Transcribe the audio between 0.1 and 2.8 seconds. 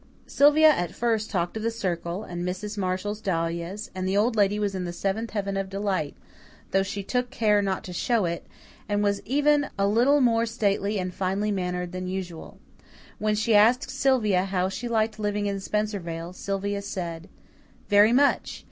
Sylvia at first talked of the Circle, and Mrs.